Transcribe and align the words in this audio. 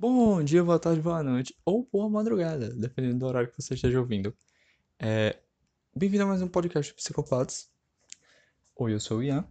Bom 0.00 0.42
dia, 0.42 0.64
boa 0.64 0.78
tarde, 0.78 0.98
boa 0.98 1.22
noite 1.22 1.54
ou 1.62 1.86
boa 1.92 2.08
madrugada, 2.08 2.74
dependendo 2.74 3.18
do 3.18 3.26
horário 3.26 3.50
que 3.50 3.60
você 3.60 3.74
esteja 3.74 4.00
ouvindo. 4.00 4.34
É... 4.98 5.38
Bem-vindo 5.94 6.22
a 6.22 6.26
mais 6.26 6.40
um 6.40 6.48
podcast 6.48 6.90
de 6.90 6.96
Psicopatas. 6.96 7.70
Oi, 8.76 8.94
eu 8.94 8.98
sou 8.98 9.18
o 9.18 9.22
Ian 9.22 9.46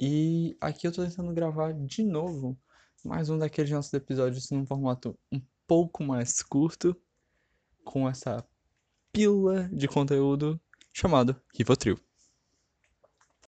e 0.00 0.56
aqui 0.62 0.86
eu 0.86 0.92
tô 0.92 1.04
tentando 1.04 1.30
gravar 1.34 1.74
de 1.74 2.02
novo 2.02 2.58
mais 3.04 3.28
um 3.28 3.36
daqueles 3.36 3.70
nossos 3.70 3.92
episódios 3.92 4.50
num 4.50 4.64
formato 4.64 5.14
um 5.30 5.42
pouco 5.66 6.02
mais 6.02 6.40
curto, 6.40 6.96
com 7.84 8.08
essa 8.08 8.42
pílula 9.12 9.68
de 9.70 9.86
conteúdo 9.86 10.58
chamado 10.90 11.38
Rivotril. 11.54 12.00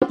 No 0.00 0.08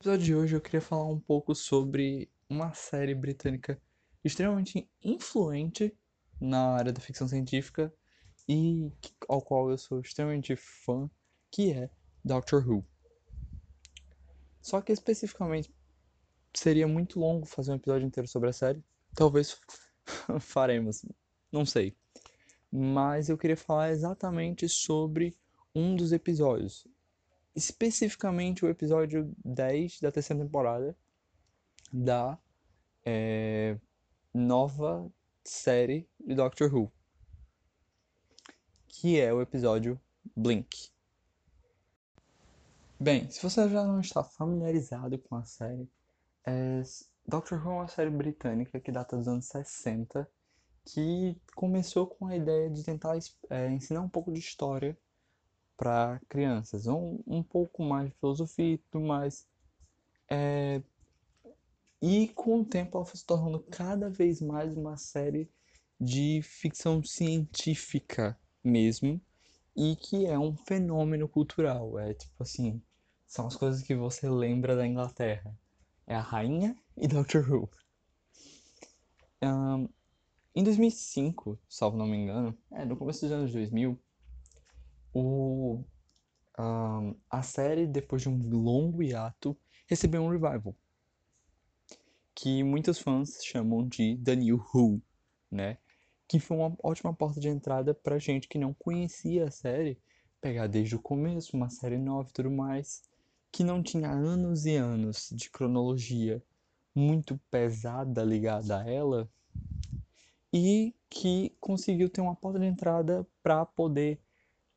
episódio 0.00 0.24
de 0.24 0.34
hoje 0.34 0.56
eu 0.56 0.62
queria 0.62 0.80
falar 0.80 1.04
um 1.04 1.20
pouco 1.20 1.54
sobre 1.54 2.30
uma 2.48 2.72
série 2.72 3.14
britânica 3.14 3.78
extremamente 4.24 4.88
influente 5.02 5.96
na 6.40 6.74
área 6.74 6.92
da 6.92 7.00
ficção 7.00 7.28
científica 7.28 7.92
e 8.48 8.90
ao 9.28 9.42
qual 9.42 9.70
eu 9.70 9.78
sou 9.78 10.00
extremamente 10.00 10.56
fã, 10.56 11.08
que 11.50 11.72
é 11.72 11.90
Doctor 12.24 12.66
Who. 12.66 12.84
Só 14.60 14.80
que 14.80 14.92
especificamente 14.92 15.72
seria 16.54 16.86
muito 16.86 17.18
longo 17.18 17.46
fazer 17.46 17.72
um 17.72 17.76
episódio 17.76 18.06
inteiro 18.06 18.28
sobre 18.28 18.50
a 18.50 18.52
série. 18.52 18.82
Talvez 19.14 19.58
faremos, 20.40 21.04
não 21.50 21.64
sei. 21.64 21.96
Mas 22.70 23.28
eu 23.28 23.38
queria 23.38 23.56
falar 23.56 23.90
exatamente 23.90 24.68
sobre 24.68 25.36
um 25.74 25.96
dos 25.96 26.12
episódios. 26.12 26.86
Especificamente 27.54 28.64
o 28.64 28.68
episódio 28.68 29.32
10 29.44 30.00
da 30.00 30.12
terceira 30.12 30.42
temporada 30.42 30.96
da 31.92 32.38
é, 33.04 33.76
nova 34.32 35.10
série 35.44 36.08
de 36.18 36.34
Doctor 36.34 36.72
Who, 36.72 36.92
que 38.88 39.20
é 39.20 39.32
o 39.32 39.40
episódio 39.42 40.00
Blink. 40.36 40.90
Bem, 42.98 43.30
se 43.30 43.42
você 43.42 43.68
já 43.68 43.84
não 43.84 44.00
está 44.00 44.22
familiarizado 44.22 45.18
com 45.18 45.36
a 45.36 45.44
série, 45.44 45.88
é... 46.44 46.82
Doctor 47.26 47.64
Who 47.64 47.72
é 47.72 47.74
uma 47.76 47.88
série 47.88 48.10
britânica 48.10 48.80
que 48.80 48.90
data 48.90 49.16
dos 49.16 49.28
anos 49.28 49.46
60, 49.46 50.28
que 50.84 51.36
começou 51.54 52.06
com 52.06 52.26
a 52.26 52.36
ideia 52.36 52.68
de 52.70 52.82
tentar 52.82 53.16
é, 53.48 53.70
ensinar 53.70 54.00
um 54.00 54.08
pouco 54.08 54.32
de 54.32 54.40
história 54.40 54.96
para 55.76 56.20
crianças, 56.28 56.86
um, 56.86 57.20
um 57.26 57.42
pouco 57.42 57.82
mais 57.82 58.08
de 58.08 58.14
filosofia 58.16 58.74
e 58.74 58.78
tudo 58.78 59.04
mais. 59.06 59.46
É, 60.28 60.82
e 62.02 62.28
com 62.28 62.60
o 62.60 62.64
tempo 62.64 62.96
ela 62.96 63.04
foi 63.04 63.16
se 63.16 63.26
tornando 63.26 63.60
cada 63.70 64.08
vez 64.08 64.40
mais 64.40 64.74
uma 64.74 64.96
série 64.96 65.50
de 66.00 66.40
ficção 66.42 67.02
científica 67.02 68.38
mesmo, 68.64 69.20
e 69.76 69.96
que 69.96 70.26
é 70.26 70.38
um 70.38 70.56
fenômeno 70.56 71.28
cultural. 71.28 71.98
É 71.98 72.14
tipo 72.14 72.42
assim, 72.42 72.82
são 73.26 73.46
as 73.46 73.54
coisas 73.54 73.82
que 73.82 73.94
você 73.94 74.28
lembra 74.28 74.74
da 74.74 74.86
Inglaterra. 74.86 75.54
É 76.06 76.14
a 76.14 76.22
Rainha 76.22 76.74
e 76.96 77.06
Doctor 77.06 77.48
Who. 77.48 77.70
Um, 79.42 79.88
em 80.54 80.64
2005, 80.64 81.58
salvo 81.68 81.96
não 81.96 82.06
me 82.06 82.16
engano, 82.16 82.56
é, 82.72 82.84
no 82.84 82.96
começo 82.96 83.20
dos 83.20 83.32
anos 83.32 83.52
2000, 83.52 83.98
o, 85.12 85.84
um, 86.58 87.14
a 87.30 87.42
série, 87.42 87.86
depois 87.86 88.22
de 88.22 88.28
um 88.28 88.48
longo 88.48 89.02
hiato, 89.02 89.56
recebeu 89.86 90.22
um 90.22 90.30
revival 90.30 90.74
que 92.34 92.62
muitos 92.62 92.98
fãs 92.98 93.38
chamam 93.44 93.86
de 93.86 94.16
The 94.18 94.36
New 94.36 94.64
Who, 94.72 95.02
né? 95.50 95.78
Que 96.28 96.38
foi 96.38 96.56
uma 96.56 96.76
ótima 96.82 97.12
porta 97.12 97.40
de 97.40 97.48
entrada 97.48 97.92
pra 97.94 98.18
gente 98.18 98.48
que 98.48 98.58
não 98.58 98.72
conhecia 98.74 99.46
a 99.46 99.50
série, 99.50 99.98
pegar 100.40 100.66
desde 100.66 100.96
o 100.96 101.00
começo, 101.00 101.56
uma 101.56 101.68
série 101.68 101.98
nova 101.98 102.28
e 102.28 102.32
tudo 102.32 102.50
mais, 102.50 103.02
que 103.52 103.64
não 103.64 103.82
tinha 103.82 104.10
anos 104.10 104.64
e 104.64 104.76
anos 104.76 105.28
de 105.32 105.50
cronologia 105.50 106.42
muito 106.94 107.38
pesada 107.50 108.22
ligada 108.22 108.80
a 108.80 108.88
ela, 108.88 109.28
e 110.52 110.94
que 111.08 111.54
conseguiu 111.60 112.08
ter 112.08 112.20
uma 112.20 112.34
porta 112.34 112.58
de 112.58 112.66
entrada 112.66 113.26
para 113.42 113.64
poder 113.64 114.20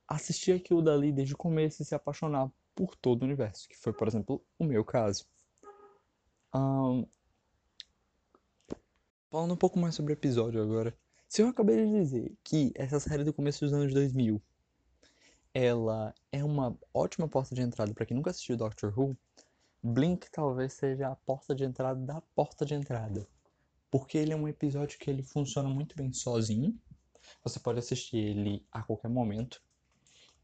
assistir 0.08 0.52
aquilo 0.52 0.82
dali 0.82 1.12
desde 1.12 1.34
o 1.34 1.38
começo 1.38 1.82
e 1.82 1.86
se 1.86 1.96
apaixonar 1.96 2.52
por 2.76 2.96
todo 2.96 3.22
o 3.22 3.26
universo, 3.26 3.68
que 3.68 3.78
foi, 3.78 3.94
por 3.94 4.08
exemplo, 4.08 4.44
o 4.58 4.64
meu 4.64 4.84
caso. 4.84 5.26
Um, 6.54 7.06
Falando 9.34 9.56
um 9.56 9.58
pouco 9.58 9.80
mais 9.80 9.96
sobre 9.96 10.12
o 10.12 10.14
episódio 10.14 10.62
agora. 10.62 10.96
Se 11.28 11.42
eu 11.42 11.48
acabei 11.48 11.84
de 11.84 11.92
dizer 11.92 12.38
que 12.44 12.72
essa 12.76 13.00
série 13.00 13.24
do 13.24 13.34
começo 13.34 13.66
dos 13.66 13.74
anos 13.74 13.92
2000 13.92 14.40
ela 15.52 16.14
é 16.32 16.44
uma 16.44 16.78
ótima 16.94 17.28
porta 17.28 17.56
de 17.56 17.62
entrada 17.64 17.96
para 17.96 18.06
quem 18.06 18.16
nunca 18.16 18.30
assistiu 18.30 18.56
Doctor 18.56 18.94
Who, 18.96 19.18
Blink 19.82 20.30
talvez 20.30 20.74
seja 20.74 21.08
a 21.08 21.16
porta 21.16 21.56
de 21.56 21.64
entrada 21.64 22.00
da 22.00 22.22
porta 22.36 22.64
de 22.64 22.76
entrada. 22.76 23.28
Porque 23.90 24.20
ele 24.20 24.34
é 24.34 24.36
um 24.36 24.48
episódio 24.48 25.00
que 25.00 25.10
ele 25.10 25.24
funciona 25.24 25.68
muito 25.68 25.96
bem 25.96 26.14
sozinho. 26.14 26.80
Você 27.44 27.60
pode 27.60 27.80
assistir 27.80 28.18
ele 28.18 28.64
a 28.72 28.84
qualquer 28.84 29.10
momento. 29.10 29.64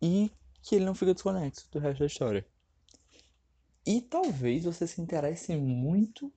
E 0.02 0.32
que 0.64 0.74
ele 0.74 0.86
não 0.86 0.96
fica 0.96 1.14
desconexo 1.14 1.70
do 1.72 1.78
resto 1.78 2.00
da 2.00 2.08
história. 2.08 2.44
E 3.86 4.02
talvez 4.02 4.64
você 4.64 4.88
se 4.88 5.00
interesse 5.00 5.56
muito 5.56 6.34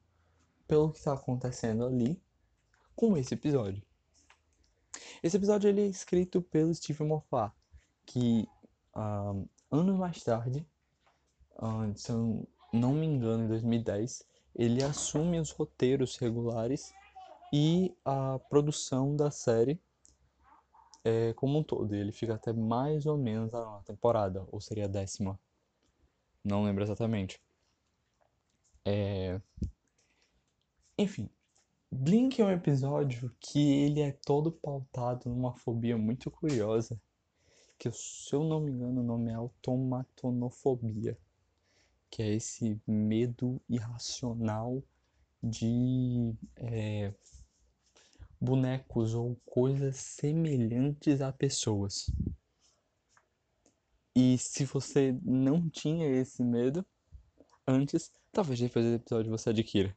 pelo 0.68 0.92
que 0.92 0.98
está 0.98 1.14
acontecendo 1.14 1.86
ali 1.86 2.20
com 3.02 3.16
esse 3.16 3.34
episódio. 3.34 3.82
Esse 5.24 5.36
episódio 5.36 5.68
ele 5.68 5.80
é 5.80 5.86
escrito 5.86 6.40
pelo 6.40 6.72
Stephen 6.72 7.08
Moffat, 7.08 7.52
que 8.06 8.48
uh, 8.94 9.44
anos 9.72 9.98
mais 9.98 10.22
tarde, 10.22 10.64
uh, 11.56 11.92
se 11.98 12.12
eu 12.12 12.46
não 12.72 12.92
me 12.92 13.04
engano, 13.04 13.42
em 13.42 13.48
2010, 13.48 14.24
ele 14.54 14.84
assume 14.84 15.40
os 15.40 15.50
roteiros 15.50 16.16
regulares 16.16 16.94
e 17.52 17.92
a 18.04 18.38
produção 18.48 19.16
da 19.16 19.32
série 19.32 19.80
é, 21.02 21.32
como 21.32 21.58
um 21.58 21.64
todo. 21.64 21.92
Ele 21.96 22.12
fica 22.12 22.36
até 22.36 22.52
mais 22.52 23.04
ou 23.04 23.18
menos 23.18 23.52
a 23.52 23.82
temporada, 23.84 24.46
ou 24.52 24.60
seria 24.60 24.84
a 24.84 24.88
décima. 24.88 25.36
Não 26.44 26.62
lembro 26.62 26.84
exatamente. 26.84 27.42
É... 28.84 29.40
Enfim, 30.96 31.28
Blink 31.94 32.40
é 32.40 32.44
um 32.46 32.50
episódio 32.50 33.30
que 33.38 33.60
ele 33.84 34.00
é 34.00 34.12
todo 34.12 34.50
pautado 34.50 35.28
numa 35.28 35.52
fobia 35.52 35.96
muito 35.98 36.30
curiosa, 36.30 36.98
que 37.78 37.92
se 37.92 38.34
eu 38.34 38.42
não 38.42 38.60
me 38.60 38.72
engano 38.72 39.02
o 39.02 39.04
nome 39.04 39.30
é 39.30 39.34
automatonofobia, 39.34 41.18
que 42.10 42.22
é 42.22 42.34
esse 42.34 42.80
medo 42.86 43.60
irracional 43.68 44.82
de 45.42 46.34
é, 46.56 47.12
bonecos 48.40 49.12
ou 49.12 49.36
coisas 49.44 49.96
semelhantes 49.96 51.20
a 51.20 51.30
pessoas. 51.30 52.10
E 54.16 54.38
se 54.38 54.64
você 54.64 55.14
não 55.22 55.68
tinha 55.68 56.08
esse 56.08 56.42
medo 56.42 56.86
antes, 57.68 58.10
talvez 58.32 58.58
depois 58.58 58.82
desse 58.82 58.96
episódio 58.96 59.30
você 59.30 59.50
adquira. 59.50 59.94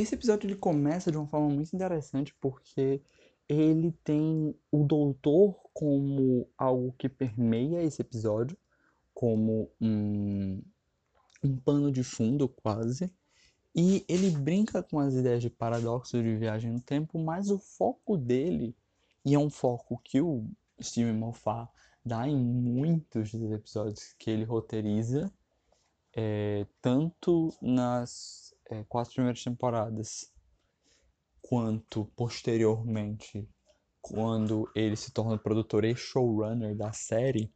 Esse 0.00 0.14
episódio 0.14 0.46
ele 0.46 0.56
começa 0.56 1.12
de 1.12 1.18
uma 1.18 1.26
forma 1.26 1.50
muito 1.50 1.76
interessante 1.76 2.34
porque 2.40 3.02
ele 3.46 3.92
tem 4.02 4.58
o 4.72 4.82
doutor 4.82 5.54
como 5.74 6.48
algo 6.56 6.94
que 6.96 7.06
permeia 7.06 7.82
esse 7.82 8.00
episódio, 8.00 8.56
como 9.12 9.70
um, 9.78 10.62
um 11.44 11.56
pano 11.58 11.92
de 11.92 12.02
fundo 12.02 12.48
quase. 12.48 13.12
E 13.76 14.02
ele 14.08 14.30
brinca 14.30 14.82
com 14.82 14.98
as 14.98 15.12
ideias 15.12 15.42
de 15.42 15.50
paradoxo 15.50 16.16
de 16.22 16.34
viagem 16.34 16.72
no 16.72 16.80
tempo, 16.80 17.18
mas 17.18 17.50
o 17.50 17.58
foco 17.58 18.16
dele, 18.16 18.74
e 19.22 19.34
é 19.34 19.38
um 19.38 19.50
foco 19.50 20.00
que 20.02 20.18
o 20.18 20.46
Steven 20.80 21.12
Moffat 21.12 21.70
dá 22.02 22.26
em 22.26 22.38
muitos 22.38 23.32
dos 23.32 23.52
episódios 23.52 24.14
que 24.18 24.30
ele 24.30 24.44
roteiriza, 24.44 25.30
é, 26.16 26.66
tanto 26.80 27.54
nas 27.60 28.49
é, 28.70 28.84
quatro 28.84 29.14
primeiras 29.14 29.42
temporadas, 29.42 30.32
quanto 31.42 32.04
posteriormente, 32.16 33.48
quando 34.00 34.70
ele 34.74 34.96
se 34.96 35.12
torna 35.12 35.36
produtor 35.36 35.84
e 35.84 35.94
showrunner 35.94 36.74
da 36.76 36.92
série, 36.92 37.52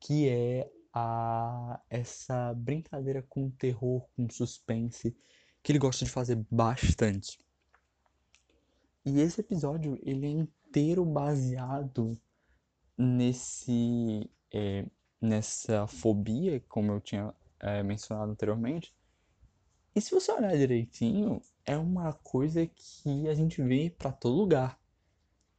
que 0.00 0.28
é 0.28 0.70
a 0.92 1.80
essa 1.88 2.52
brincadeira 2.54 3.22
com 3.22 3.50
terror, 3.50 4.06
com 4.14 4.28
suspense, 4.28 5.16
que 5.62 5.72
ele 5.72 5.78
gosta 5.78 6.04
de 6.04 6.10
fazer 6.10 6.44
bastante. 6.50 7.38
E 9.04 9.20
esse 9.20 9.40
episódio 9.40 9.98
ele 10.02 10.26
é 10.26 10.30
inteiro 10.30 11.04
baseado 11.04 12.18
nesse 12.96 14.30
é, 14.52 14.86
nessa 15.20 15.86
fobia, 15.86 16.60
como 16.68 16.92
eu 16.92 17.00
tinha 17.00 17.34
é, 17.58 17.82
mencionado 17.82 18.30
anteriormente, 18.30 18.94
e 19.94 20.00
se 20.00 20.10
você 20.10 20.32
olhar 20.32 20.56
direitinho, 20.56 21.40
é 21.64 21.76
uma 21.76 22.12
coisa 22.12 22.66
que 22.66 23.28
a 23.28 23.34
gente 23.34 23.62
vê 23.62 23.90
para 23.90 24.12
todo 24.12 24.36
lugar. 24.36 24.78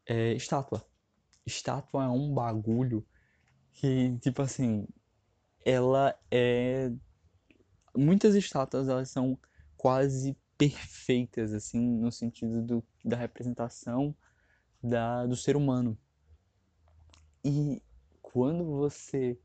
É 0.05 0.33
estátua. 0.33 0.85
Estátua 1.45 2.05
é 2.05 2.09
um 2.09 2.33
bagulho 2.33 3.05
que, 3.71 4.17
tipo 4.19 4.41
assim, 4.41 4.87
ela 5.63 6.17
é. 6.29 6.91
Muitas 7.95 8.35
estátuas 8.35 8.89
elas 8.89 9.09
são 9.09 9.37
quase 9.77 10.37
perfeitas, 10.57 11.53
assim, 11.53 11.79
no 11.79 12.11
sentido 12.11 12.61
do, 12.61 12.83
da 13.03 13.15
representação 13.15 14.15
da, 14.81 15.25
do 15.25 15.35
ser 15.35 15.55
humano. 15.55 15.97
E 17.43 17.81
quando 18.21 18.65
você 18.65 19.39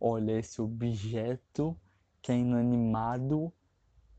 olha 0.00 0.38
esse 0.38 0.60
objeto 0.60 1.78
que 2.22 2.32
é 2.32 2.36
inanimado, 2.36 3.52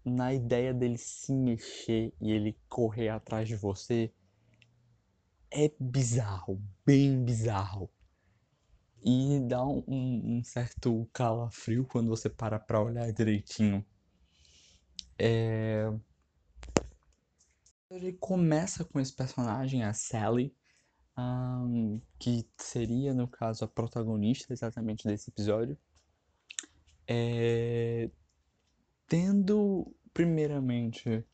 na 0.09 0.33
ideia 0.33 0.73
dele 0.73 0.97
se 0.97 1.33
mexer 1.33 2.13
e 2.21 2.31
ele 2.31 2.57
correr 2.69 3.09
atrás 3.09 3.47
de 3.47 3.55
você, 3.55 4.13
é 5.51 5.71
bizarro, 5.79 6.61
bem 6.85 7.23
bizarro. 7.23 7.89
E 9.03 9.39
dá 9.47 9.65
um, 9.65 9.83
um 9.87 10.43
certo 10.43 11.07
calafrio 11.13 11.85
quando 11.85 12.09
você 12.09 12.29
para 12.29 12.59
pra 12.59 12.81
olhar 12.81 13.11
direitinho. 13.13 13.85
É... 15.17 15.91
Ele 17.89 18.13
começa 18.13 18.83
com 18.83 18.99
esse 18.99 19.13
personagem, 19.13 19.83
a 19.83 19.93
Sally, 19.93 20.53
um, 21.17 22.01
que 22.19 22.47
seria, 22.57 23.13
no 23.13 23.27
caso, 23.27 23.63
a 23.63 23.67
protagonista 23.67 24.51
exatamente 24.51 25.07
desse 25.07 25.29
episódio. 25.29 25.77
É... 27.07 28.09
Tendo, 29.07 29.89
primeiramente, 30.13 31.25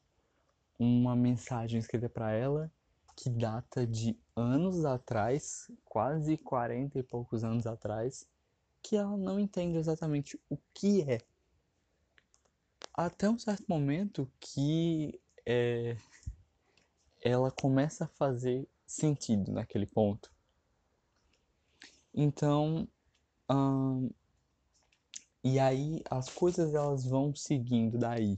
uma 0.78 1.16
mensagem 1.16 1.80
escrita 1.80 2.08
para 2.08 2.32
ela 2.32 2.72
que 3.16 3.30
data 3.30 3.86
de 3.86 4.18
anos 4.36 4.86
atrás, 4.86 5.72
quase 5.86 6.38
40 6.38 7.00
e 7.00 7.04
poucos 7.04 7.44
anos 7.44 7.66
atrás, 7.66 8.28
que 8.82 8.96
ela 8.96 9.18
não 9.18 9.40
entende 9.40 9.78
exatamente 9.78 10.40
o 10.50 10.58
que 10.74 11.02
é. 11.02 11.20
Até 12.94 13.30
um 13.30 13.40
certo 13.40 13.66
momento 13.68 14.32
que 14.40 15.20
é, 15.46 15.98
ela 17.22 17.50
começa 17.50 18.06
a 18.06 18.10
fazer 18.10 18.68
sentido 18.86 19.52
naquele 19.52 19.86
ponto. 19.86 20.32
Então, 22.14 22.88
hum, 23.50 24.12
e 25.44 25.60
aí 25.60 26.02
as 26.10 26.30
coisas 26.30 26.74
elas 26.74 27.06
vão 27.06 27.36
seguindo 27.36 27.98
daí. 27.98 28.38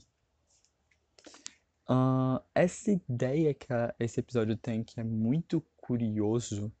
Uh, 1.88 2.42
essa 2.52 2.90
ideia 2.90 3.54
que 3.54 3.72
a, 3.72 3.94
esse 4.00 4.18
episódio 4.18 4.56
tem, 4.56 4.82
que 4.82 4.98
é 4.98 5.04
muito 5.04 5.64
curioso, 5.76 6.72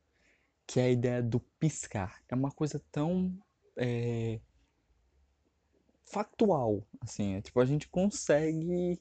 que 0.66 0.80
é 0.80 0.86
a 0.86 0.90
ideia 0.90 1.22
do 1.22 1.38
piscar. 1.38 2.20
É 2.28 2.34
uma 2.34 2.50
coisa 2.50 2.82
tão 2.90 3.38
é, 3.76 4.40
factual, 6.04 6.84
assim. 7.00 7.34
É, 7.34 7.40
tipo, 7.40 7.60
a 7.60 7.64
gente 7.64 7.88
consegue 7.88 9.00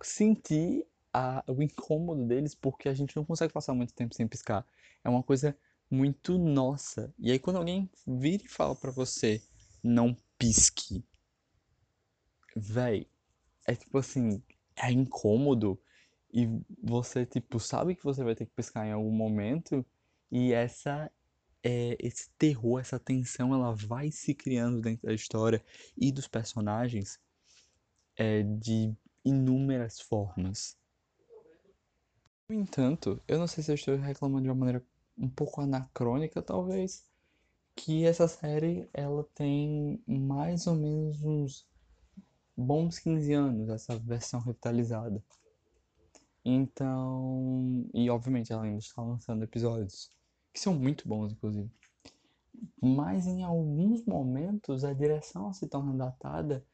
sentir 0.00 0.86
a, 1.12 1.42
o 1.48 1.60
incômodo 1.60 2.24
deles 2.24 2.54
porque 2.54 2.88
a 2.88 2.94
gente 2.94 3.16
não 3.16 3.24
consegue 3.24 3.52
passar 3.52 3.74
muito 3.74 3.94
tempo 3.94 4.14
sem 4.14 4.28
piscar. 4.28 4.64
É 5.02 5.08
uma 5.08 5.24
coisa 5.24 5.56
muito 5.90 6.38
nossa. 6.38 7.12
E 7.18 7.32
aí 7.32 7.38
quando 7.40 7.56
alguém 7.56 7.90
vira 8.06 8.44
e 8.44 8.48
fala 8.48 8.76
para 8.76 8.92
você, 8.92 9.42
não 9.82 10.16
pisque, 10.38 11.04
véi, 12.54 13.06
é 13.66 13.74
tipo 13.74 13.98
assim, 13.98 14.42
é 14.76 14.90
incômodo 14.90 15.80
e 16.32 16.46
você, 16.82 17.24
tipo, 17.24 17.58
sabe 17.58 17.94
que 17.94 18.04
você 18.04 18.22
vai 18.22 18.34
ter 18.34 18.46
que 18.46 18.52
piscar 18.52 18.86
em 18.86 18.92
algum 18.92 19.10
momento 19.12 19.84
e 20.30 20.52
essa 20.52 21.10
é, 21.62 21.96
esse 21.98 22.30
terror, 22.38 22.78
essa 22.80 22.98
tensão, 22.98 23.52
ela 23.52 23.74
vai 23.74 24.12
se 24.12 24.34
criando 24.34 24.80
dentro 24.80 25.06
da 25.06 25.12
história 25.12 25.64
e 25.96 26.12
dos 26.12 26.28
personagens 26.28 27.18
é, 28.16 28.42
de 28.42 28.94
inúmeras 29.24 30.00
formas. 30.00 30.76
No 32.48 32.54
entanto, 32.54 33.20
eu 33.26 33.38
não 33.38 33.48
sei 33.48 33.64
se 33.64 33.72
eu 33.72 33.74
estou 33.74 33.96
reclamando 33.96 34.44
de 34.44 34.48
uma 34.48 34.54
maneira 34.54 34.86
um 35.18 35.28
pouco 35.28 35.60
anacrônica, 35.60 36.40
talvez, 36.40 37.04
que 37.76 38.06
essa 38.06 38.26
série 38.26 38.88
ela 38.92 39.22
tem 39.34 40.02
mais 40.08 40.66
ou 40.66 40.74
menos 40.74 41.22
uns 41.22 41.68
bons 42.56 42.98
15 42.98 43.32
anos, 43.34 43.68
essa 43.68 43.96
versão 43.98 44.40
revitalizada. 44.40 45.22
Então, 46.42 47.86
e 47.92 48.08
obviamente 48.08 48.52
ela 48.52 48.62
ainda 48.62 48.78
está 48.78 49.02
lançando 49.02 49.44
episódios, 49.44 50.10
que 50.54 50.60
são 50.60 50.74
muito 50.74 51.06
bons, 51.06 51.32
inclusive. 51.32 51.70
Mas 52.80 53.26
em 53.26 53.42
alguns 53.42 54.02
momentos 54.06 54.84
a 54.84 54.94
direção 54.94 55.52
se 55.52 55.68
torna 55.68 55.92
datada 55.92 56.64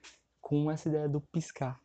com 0.40 0.70
essa 0.70 0.88
ideia 0.88 1.08
do 1.08 1.20
piscar. 1.20 1.80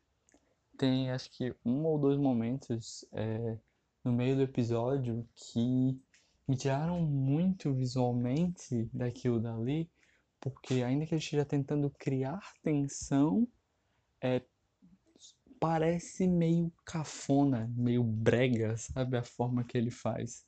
Tem 0.77 1.09
acho 1.09 1.31
que 1.31 1.55
um 1.65 1.85
ou 1.85 1.97
dois 1.97 2.19
momentos 2.19 3.03
é, 3.11 3.57
no 4.03 4.11
meio 4.11 4.35
do 4.35 4.43
episódio 4.43 5.27
que 5.33 5.99
me 6.47 6.55
tiraram 6.55 7.01
muito 7.01 7.73
visualmente 7.73 8.89
daquilo 8.93 9.39
dali, 9.39 9.89
porque 10.39 10.75
ainda 10.75 11.05
que 11.05 11.13
ele 11.13 11.21
esteja 11.21 11.43
tentando 11.43 11.89
criar 11.89 12.53
tensão, 12.63 13.47
é, 14.21 14.41
parece 15.59 16.27
meio 16.27 16.71
cafona, 16.85 17.71
meio 17.75 18.03
brega, 18.03 18.77
sabe? 18.77 19.17
A 19.17 19.23
forma 19.23 19.63
que 19.63 19.77
ele 19.77 19.91
faz. 19.91 20.45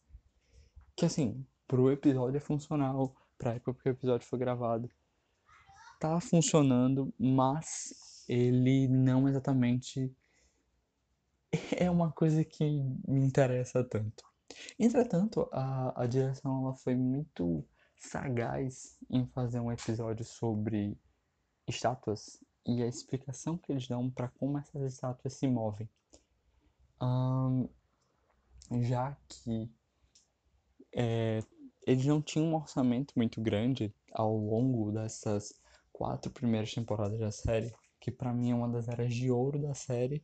Que 0.96 1.06
assim, 1.06 1.46
pro 1.68 1.92
episódio 1.92 2.38
é 2.38 2.42
funcional, 2.42 3.16
pra 3.38 3.56
época 3.56 3.82
que 3.82 3.90
o 3.90 3.92
episódio 3.92 4.28
foi 4.28 4.40
gravado, 4.40 4.90
tá 6.00 6.20
funcionando, 6.22 7.14
mas 7.20 8.26
ele 8.28 8.88
não 8.88 9.28
exatamente 9.28 10.16
é 11.76 11.90
uma 11.90 12.12
coisa 12.12 12.44
que 12.44 12.64
me 13.08 13.22
interessa 13.22 13.84
tanto. 13.84 14.29
Entretanto, 14.78 15.48
a, 15.52 16.04
a 16.04 16.06
direção 16.06 16.64
ela 16.64 16.76
foi 16.76 16.96
muito 16.96 17.64
sagaz 17.98 18.98
em 19.10 19.26
fazer 19.28 19.60
um 19.60 19.72
episódio 19.72 20.26
sobre 20.26 20.98
estátuas 21.68 22.42
e 22.66 22.82
a 22.82 22.88
explicação 22.88 23.58
que 23.58 23.72
eles 23.72 23.88
dão 23.88 24.10
para 24.10 24.28
como 24.28 24.58
essas 24.58 24.94
estátuas 24.94 25.34
se 25.34 25.48
movem. 25.48 25.90
Um, 27.02 27.68
já 28.82 29.18
que 29.28 29.70
é, 30.94 31.40
eles 31.86 32.06
não 32.06 32.22
tinham 32.22 32.48
um 32.48 32.56
orçamento 32.56 33.14
muito 33.16 33.42
grande 33.42 33.94
ao 34.12 34.36
longo 34.36 34.92
dessas 34.92 35.54
quatro 35.92 36.32
primeiras 36.32 36.74
temporadas 36.74 37.20
da 37.20 37.32
série, 37.32 37.74
que 38.00 38.12
para 38.12 38.34
mim 38.34 38.52
é 38.52 38.56
uma 38.56 38.70
das 38.70 38.88
eras 38.88 39.14
de 39.14 39.30
ouro 39.30 39.60
da 39.60 39.74
série, 39.74 40.24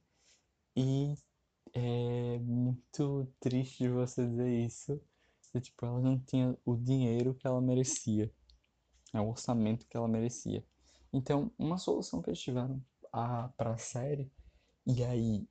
e 0.75 1.15
é 1.74 2.39
muito 2.39 3.27
triste 3.39 3.84
de 3.84 3.89
você 3.89 4.25
dizer 4.25 4.65
isso, 4.65 5.01
que, 5.51 5.62
tipo, 5.62 5.86
ela 5.86 6.01
não 6.01 6.19
tinha 6.19 6.57
o 6.65 6.75
dinheiro 6.75 7.34
que 7.34 7.48
ela 7.48 7.62
merecia, 7.62 8.31
é 9.13 9.22
o 9.22 9.29
orçamento 9.29 9.88
que 9.88 9.95
ela 9.95 10.07
merecia. 10.07 10.65
Então, 11.13 11.51
uma 11.57 11.77
solução 11.77 12.22
que 12.22 12.29
eles 12.29 12.41
tiveram 12.41 12.84
para 13.12 13.72
a 13.72 13.77
série, 13.77 14.29
e 14.86 15.03
aí 15.03 15.48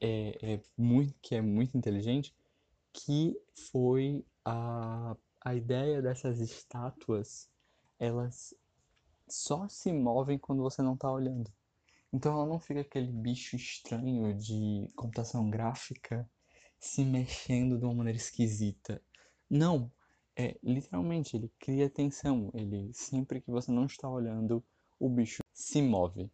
é, 0.00 0.54
é, 0.54 0.60
muito, 0.76 1.14
que 1.20 1.34
é 1.34 1.40
muito 1.40 1.76
inteligente, 1.76 2.34
que 2.92 3.38
foi 3.70 4.24
a, 4.44 5.16
a 5.40 5.54
ideia 5.54 6.00
dessas 6.00 6.40
estátuas, 6.40 7.50
elas 7.98 8.54
só 9.28 9.68
se 9.68 9.92
movem 9.92 10.38
quando 10.38 10.62
você 10.62 10.82
não 10.82 10.94
está 10.94 11.10
olhando. 11.10 11.50
Então 12.14 12.32
ela 12.32 12.46
não 12.46 12.60
fica 12.60 12.80
aquele 12.80 13.10
bicho 13.10 13.56
estranho 13.56 14.32
de 14.38 14.88
computação 14.94 15.50
gráfica 15.50 16.30
se 16.78 17.04
mexendo 17.04 17.76
de 17.76 17.84
uma 17.84 17.92
maneira 17.92 18.16
esquisita. 18.16 19.02
Não, 19.50 19.90
é 20.36 20.56
literalmente 20.62 21.36
ele 21.36 21.52
cria 21.58 21.90
tensão. 21.90 22.52
Ele 22.54 22.92
sempre 22.94 23.40
que 23.40 23.50
você 23.50 23.72
não 23.72 23.86
está 23.86 24.08
olhando, 24.08 24.64
o 24.96 25.08
bicho 25.08 25.42
se 25.52 25.82
move. 25.82 26.30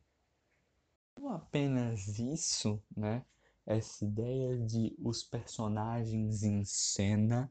Não 1.19 1.31
apenas 1.31 2.19
isso, 2.19 2.79
né? 2.95 3.25
Essa 3.65 4.05
ideia 4.05 4.59
de 4.59 4.95
os 4.99 5.23
personagens 5.23 6.43
em 6.43 6.63
cena 6.63 7.51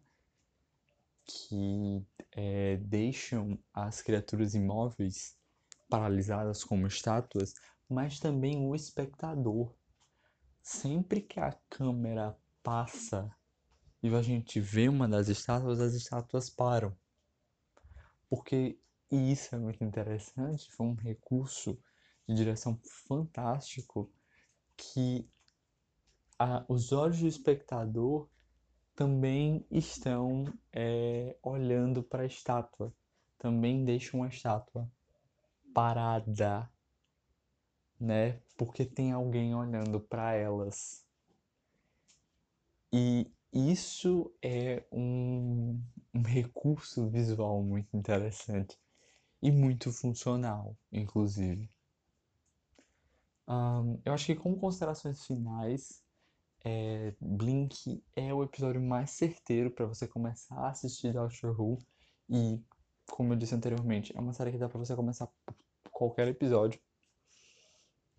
que 1.26 2.06
é, 2.34 2.78
deixam 2.78 3.58
as 3.74 4.04
criaturas 4.04 4.54
imóveis 4.54 5.36
paralisadas 5.90 6.64
como 6.64 6.86
estátuas 6.86 7.56
mas 7.90 8.20
também 8.20 8.66
o 8.66 8.76
espectador. 8.76 9.74
Sempre 10.62 11.22
que 11.22 11.40
a 11.40 11.58
câmera 11.70 12.38
passa 12.62 13.34
e 14.04 14.14
a 14.14 14.22
gente 14.22 14.60
vê 14.60 14.88
uma 14.88 15.08
das 15.08 15.28
estátuas, 15.28 15.80
as 15.80 15.94
estátuas 15.94 16.50
param. 16.50 16.96
Porque 18.30 18.80
e 19.12 19.32
isso 19.32 19.56
é 19.56 19.58
muito 19.58 19.84
interessante, 19.84 20.70
foi 20.72 20.86
um 20.86 20.94
recurso 20.94 21.82
de 22.28 22.36
direção 22.36 22.80
fantástico 23.08 24.12
que 24.78 25.28
a, 26.38 26.64
os 26.68 26.92
olhos 26.92 27.20
do 27.20 27.28
espectador 27.28 28.30
também 28.96 29.66
estão 29.72 30.46
é, 30.72 31.36
olhando 31.42 32.04
para 32.04 32.22
a 32.22 32.28
estátua, 32.28 32.94
também 33.40 33.84
deixam 33.84 34.22
a 34.22 34.28
estátua 34.28 34.90
parada, 35.74 36.70
né? 38.00 38.40
Porque 38.58 38.86
tem 38.86 39.12
alguém 39.12 39.54
olhando 39.54 40.00
para 40.00 40.34
elas. 40.34 41.06
E 42.92 43.30
isso 43.52 44.34
é 44.42 44.84
um, 44.92 45.82
um 46.14 46.22
recurso 46.22 47.08
visual 47.10 47.62
muito 47.64 47.96
interessante 47.96 48.78
e 49.42 49.52
muito 49.52 49.92
funcional, 49.92 50.76
inclusive. 50.92 51.70
Um, 53.48 54.00
eu 54.06 54.14
acho 54.14 54.28
que 54.28 54.36
como 54.36 54.60
considerações 54.60 55.26
finais, 55.26 56.04
é, 56.64 57.16
Blink 57.20 58.04
é 58.16 58.34
o 58.34 58.44
episódio 58.44 58.82
mais 58.82 59.12
certeiro 59.12 59.72
para 59.72 59.86
você 59.86 60.08
começar 60.08 60.56
a 60.56 60.70
assistir 60.70 61.14
Doctor 61.14 61.60
Who 61.60 61.80
e, 62.30 62.62
como 63.10 63.34
eu 63.34 63.38
disse 63.38 63.56
anteriormente, 63.56 64.16
é 64.16 64.20
uma 64.20 64.34
série 64.34 64.52
que 64.52 64.58
dá 64.58 64.70
para 64.70 64.78
você 64.78 64.96
começar 64.96 65.28
qualquer 65.92 66.28
episódio. 66.28 66.80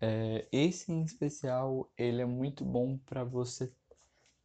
É, 0.01 0.47
esse 0.51 0.91
em 0.91 1.03
especial, 1.03 1.87
ele 1.95 2.21
é 2.21 2.25
muito 2.25 2.65
bom 2.65 2.97
para 2.97 3.23
você 3.23 3.71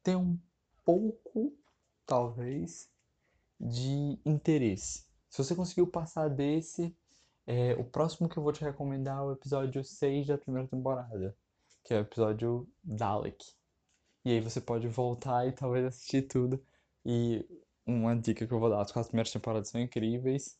ter 0.02 0.14
um 0.14 0.38
pouco, 0.84 1.52
talvez, 2.04 2.90
de 3.58 4.18
interesse. 4.24 5.06
Se 5.30 5.42
você 5.42 5.54
conseguiu 5.54 5.86
passar 5.86 6.28
desse, 6.28 6.94
é, 7.46 7.74
o 7.74 7.84
próximo 7.84 8.28
que 8.28 8.36
eu 8.36 8.42
vou 8.42 8.52
te 8.52 8.62
recomendar 8.62 9.18
é 9.18 9.22
o 9.22 9.32
episódio 9.32 9.82
6 9.82 10.26
da 10.26 10.36
primeira 10.36 10.68
temporada, 10.68 11.34
que 11.82 11.94
é 11.94 11.98
o 11.98 12.02
episódio 12.02 12.68
Dalek. 12.84 13.54
E 14.24 14.32
aí 14.32 14.40
você 14.40 14.60
pode 14.60 14.88
voltar 14.88 15.46
e 15.46 15.52
talvez 15.52 15.86
assistir 15.86 16.22
tudo. 16.22 16.62
E 17.04 17.46
uma 17.86 18.14
dica 18.16 18.46
que 18.46 18.52
eu 18.52 18.60
vou 18.60 18.68
dar, 18.68 18.82
as 18.82 18.92
quatro 18.92 19.10
primeiras 19.10 19.32
temporadas 19.32 19.68
são 19.68 19.80
incríveis. 19.80 20.58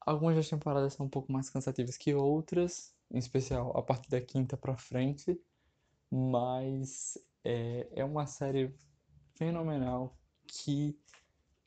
Algumas 0.00 0.36
das 0.36 0.48
temporadas 0.48 0.94
são 0.94 1.06
um 1.06 1.10
pouco 1.10 1.30
mais 1.30 1.50
cansativas 1.50 1.96
que 1.96 2.14
outras, 2.14 2.95
em 3.10 3.18
especial 3.18 3.76
a 3.76 3.82
partir 3.82 4.10
da 4.10 4.20
quinta 4.20 4.56
pra 4.56 4.76
frente. 4.76 5.40
Mas 6.10 7.18
é, 7.44 7.88
é 7.92 8.04
uma 8.04 8.26
série 8.26 8.74
fenomenal 9.34 10.16
que 10.46 10.98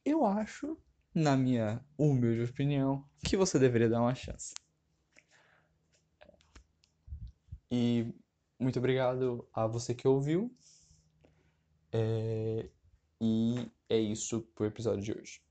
eu 0.05 0.25
acho, 0.25 0.77
na 1.13 1.35
minha 1.35 1.83
humilde 1.97 2.49
opinião, 2.49 3.05
que 3.23 3.37
você 3.37 3.59
deveria 3.59 3.89
dar 3.89 4.01
uma 4.01 4.15
chance. 4.15 4.53
E 7.71 8.13
muito 8.59 8.79
obrigado 8.79 9.47
a 9.53 9.67
você 9.67 9.93
que 9.93 10.07
ouviu. 10.07 10.51
É, 11.91 12.69
e 13.21 13.71
é 13.87 13.97
isso 13.97 14.41
pro 14.55 14.65
episódio 14.65 15.03
de 15.03 15.11
hoje. 15.11 15.41